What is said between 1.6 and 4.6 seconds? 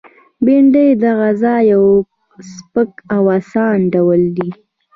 یو سپک او آسانه ډول دی